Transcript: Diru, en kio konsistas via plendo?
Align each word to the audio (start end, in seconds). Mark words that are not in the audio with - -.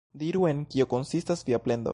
Diru, 0.21 0.47
en 0.51 0.63
kio 0.73 0.89
konsistas 0.95 1.47
via 1.51 1.65
plendo? 1.67 1.89